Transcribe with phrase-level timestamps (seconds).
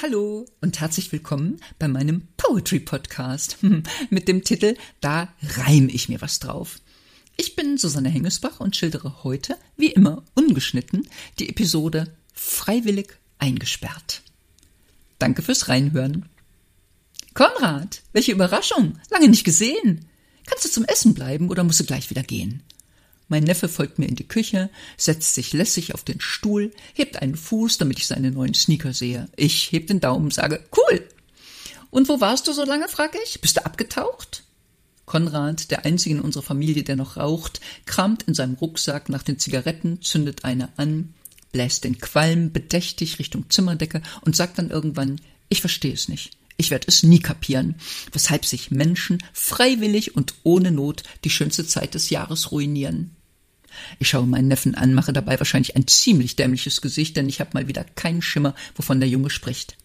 [0.00, 3.58] Hallo und herzlich willkommen bei meinem Poetry Podcast
[4.10, 6.78] mit dem Titel Da reim ich mir was drauf.
[7.36, 11.08] Ich bin Susanne Hengesbach und schildere heute, wie immer ungeschnitten,
[11.40, 14.22] die Episode Freiwillig eingesperrt.
[15.18, 16.28] Danke fürs Reinhören.
[17.34, 19.00] Konrad, welche Überraschung!
[19.10, 20.04] Lange nicht gesehen.
[20.46, 22.62] Kannst du zum Essen bleiben oder musst du gleich wieder gehen?
[23.28, 27.36] Mein Neffe folgt mir in die Küche, setzt sich lässig auf den Stuhl, hebt einen
[27.36, 29.28] Fuß, damit ich seine neuen Sneaker sehe.
[29.36, 31.08] Ich heb den Daumen, sage, cool.
[31.90, 33.40] Und wo warst du so lange, frage ich.
[33.40, 34.42] Bist du abgetaucht?
[35.06, 39.38] Konrad, der einzige in unserer Familie, der noch raucht, kramt in seinem Rucksack nach den
[39.38, 41.14] Zigaretten, zündet eine an,
[41.52, 46.36] bläst den Qualm bedächtig Richtung Zimmerdecke und sagt dann irgendwann, ich verstehe es nicht.
[46.56, 47.76] Ich werde es nie kapieren,
[48.12, 53.16] weshalb sich Menschen freiwillig und ohne Not die schönste Zeit des Jahres ruinieren.
[53.98, 57.50] Ich schaue meinen Neffen an, mache dabei wahrscheinlich ein ziemlich dämliches Gesicht, denn ich habe
[57.54, 59.76] mal wieder keinen Schimmer, wovon der Junge spricht.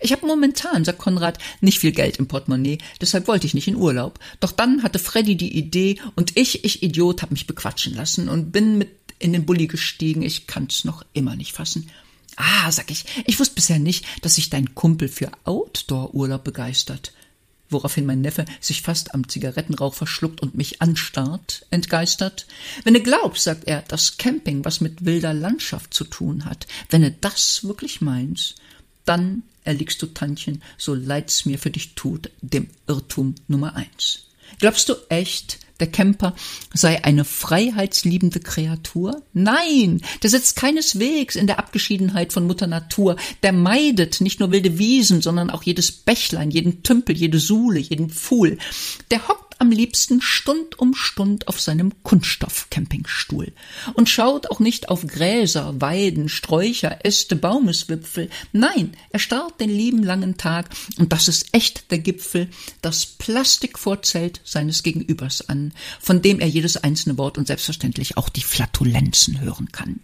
[0.00, 3.76] Ich habe momentan, sagt Konrad, nicht viel Geld im Portemonnaie, deshalb wollte ich nicht in
[3.76, 4.18] Urlaub.
[4.40, 8.50] Doch dann hatte Freddy die Idee und ich, ich Idiot, hab mich bequatschen lassen und
[8.50, 10.22] bin mit in den Bulli gestiegen.
[10.22, 11.90] Ich kann's noch immer nicht fassen.
[12.36, 17.12] Ah, sag ich, ich wusste bisher nicht, dass sich dein Kumpel für Outdoor-Urlaub begeistert.
[17.70, 22.46] Woraufhin mein Neffe sich fast am Zigarettenrauch verschluckt und mich anstarrt, entgeistert.
[22.84, 27.02] Wenn du glaubst, sagt er, dass Camping was mit wilder Landschaft zu tun hat, wenn
[27.02, 28.56] du das wirklich meinst,
[29.04, 34.26] dann erliegst du, Tantchen, so leid's mir für dich tut, dem Irrtum Nummer eins.
[34.58, 36.34] Glaubst du echt, der Camper
[36.72, 39.22] sei eine freiheitsliebende Kreatur?
[39.32, 43.16] Nein, der sitzt keineswegs in der Abgeschiedenheit von Mutter Natur.
[43.42, 48.10] Der meidet nicht nur wilde Wiesen, sondern auch jedes Bächlein, jeden Tümpel, jede Suhle, jeden
[48.10, 48.58] Pfuhl.
[49.10, 53.52] Der hockt am liebsten Stund um Stund auf seinem Kunststoff-Campingstuhl
[53.94, 58.30] und schaut auch nicht auf Gräser, Weiden, Sträucher, Äste, Baumeswipfel.
[58.52, 62.48] Nein, er starrt den lieben langen Tag, und das ist echt der Gipfel,
[62.82, 68.42] das Plastikvorzelt seines Gegenübers an, von dem er jedes einzelne Wort und selbstverständlich auch die
[68.42, 70.00] Flatulenzen hören kann.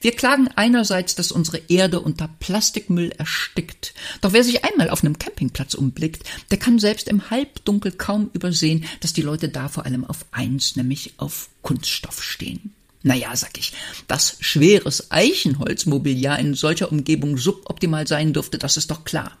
[0.00, 3.94] Wir klagen einerseits, dass unsere Erde unter Plastikmüll erstickt.
[4.20, 8.84] Doch wer sich einmal auf einem Campingplatz umblickt, der kann selbst im Halbdunkel kaum übersehen,
[9.00, 12.72] dass die Leute da vor allem auf eins, nämlich auf Kunststoff stehen.
[13.04, 13.72] Naja, sag ich,
[14.06, 19.36] dass schweres Eichenholzmobiliar in solcher Umgebung suboptimal sein dürfte, das ist doch klar.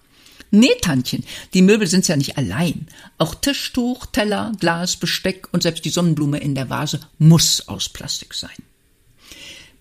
[0.50, 2.86] Nee, Tantchen, die Möbel sind's ja nicht allein.
[3.18, 8.34] Auch Tischtuch, Teller, Glas, Besteck und selbst die Sonnenblume in der Vase muss aus Plastik
[8.34, 8.50] sein.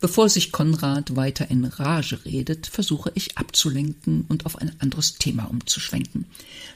[0.01, 5.45] Bevor sich Konrad weiter in Rage redet, versuche ich abzulenken und auf ein anderes Thema
[5.45, 6.25] umzuschwenken.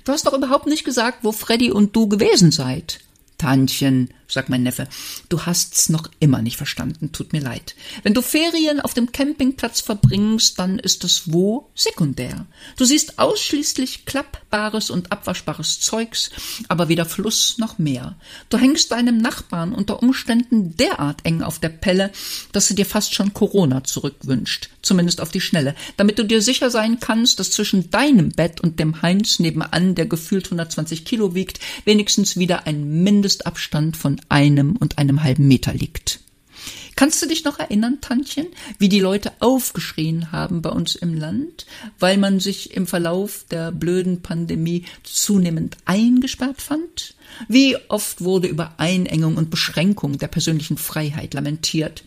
[0.04, 3.00] Du hast doch überhaupt nicht gesagt, wo Freddy und du gewesen seid.
[3.40, 4.88] Tantchen, sagt mein Neffe,
[5.30, 7.76] du hast's noch immer nicht verstanden, tut mir leid.
[8.04, 12.46] Wenn du Ferien auf dem Campingplatz verbringst, dann ist es wo sekundär.
[12.78, 16.32] Du siehst ausschließlich klappbares und abwaschbares Zeugs,
[16.68, 18.16] aber weder Fluss noch Meer.
[18.50, 22.12] Du hängst deinem Nachbarn unter Umständen derart eng auf der Pelle,
[22.52, 26.70] dass er dir fast schon Corona zurückwünscht, zumindest auf die Schnelle, damit du dir sicher
[26.70, 31.60] sein kannst, dass zwischen deinem Bett und dem Heinz nebenan, der gefühlt 120 Kilo wiegt,
[31.86, 36.20] wenigstens wieder ein Mindestabstand von einem und einem halben Meter liegt.
[36.96, 38.48] Kannst du dich noch erinnern, Tantchen,
[38.80, 41.66] wie die Leute aufgeschrien haben bei uns im Land,
[42.00, 47.16] weil man sich im Verlauf der blöden Pandemie zunehmend eingesperrt fand?
[47.50, 52.04] Wie oft wurde über Einengung und Beschränkung der persönlichen Freiheit lamentiert?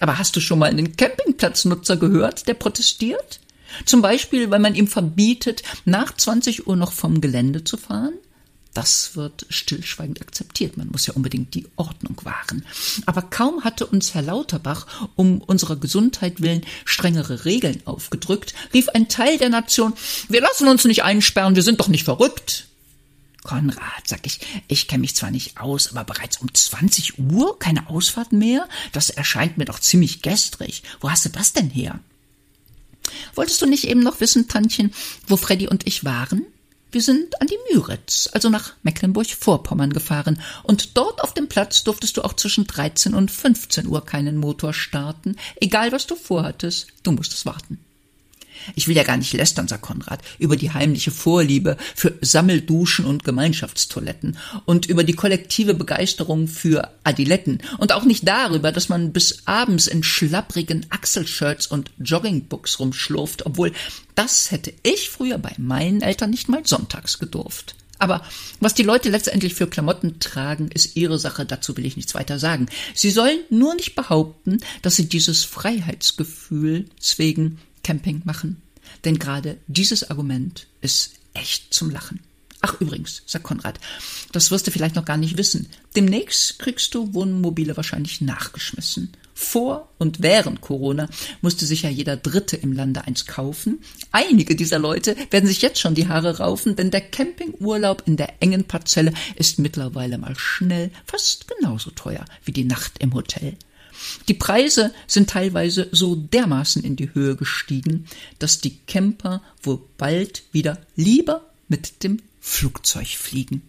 [0.00, 3.38] Aber hast du schon mal einen Campingplatznutzer gehört, der protestiert?
[3.84, 8.14] Zum Beispiel, weil man ihm verbietet, nach 20 Uhr noch vom Gelände zu fahren?
[8.74, 10.78] Das wird stillschweigend akzeptiert.
[10.78, 12.64] Man muss ja unbedingt die Ordnung wahren.
[13.04, 19.08] Aber kaum hatte uns Herr Lauterbach um unserer Gesundheit willen strengere Regeln aufgedrückt, rief ein
[19.08, 19.92] Teil der Nation,
[20.28, 22.66] wir lassen uns nicht einsperren, wir sind doch nicht verrückt.
[23.42, 27.88] Konrad, sag ich, ich kenne mich zwar nicht aus, aber bereits um 20 Uhr keine
[27.90, 28.68] Ausfahrt mehr?
[28.92, 30.82] Das erscheint mir doch ziemlich gestrig.
[31.00, 31.98] Wo hast du das denn her?
[33.34, 34.94] Wolltest du nicht eben noch wissen, Tantchen,
[35.26, 36.46] wo Freddy und ich waren?
[36.92, 42.18] Wir sind an die Müritz, also nach Mecklenburg-Vorpommern gefahren, und dort auf dem Platz durftest
[42.18, 47.12] du auch zwischen 13 und 15 Uhr keinen Motor starten, egal was du vorhattest, du
[47.12, 47.78] musstest warten.
[48.74, 53.24] Ich will ja gar nicht lästern, sagt Konrad, über die heimliche Vorliebe für Sammelduschen und
[53.24, 59.46] Gemeinschaftstoiletten und über die kollektive Begeisterung für Adiletten und auch nicht darüber, dass man bis
[59.46, 63.72] abends in schlapprigen Achselshirts und Joggingbooks rumschlurft, obwohl
[64.14, 67.74] das hätte ich früher bei meinen Eltern nicht mal sonntags gedurft.
[68.02, 68.22] Aber
[68.58, 72.40] was die Leute letztendlich für Klamotten tragen, ist ihre Sache, dazu will ich nichts weiter
[72.40, 72.66] sagen.
[72.94, 78.62] Sie sollen nur nicht behaupten, dass sie dieses Freiheitsgefühl zwegen Camping machen.
[79.04, 82.20] Denn gerade dieses Argument ist echt zum Lachen.
[82.64, 83.80] Ach übrigens, sagt Konrad,
[84.30, 85.68] das wirst du vielleicht noch gar nicht wissen.
[85.96, 89.12] Demnächst kriegst du Wohnmobile wahrscheinlich nachgeschmissen.
[89.34, 91.08] Vor und während Corona
[91.40, 93.80] musste sich ja jeder Dritte im Lande eins kaufen.
[94.12, 98.40] Einige dieser Leute werden sich jetzt schon die Haare raufen, denn der Campingurlaub in der
[98.40, 103.56] engen Parzelle ist mittlerweile mal schnell fast genauso teuer wie die Nacht im Hotel.
[104.28, 108.06] Die Preise sind teilweise so dermaßen in die Höhe gestiegen,
[108.38, 113.62] dass die Camper wohl bald wieder lieber mit dem Flugzeug fliegen.